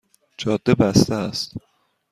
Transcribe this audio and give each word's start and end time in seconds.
جاده 0.37 0.75
بسته 0.75 1.15
است 1.15 1.57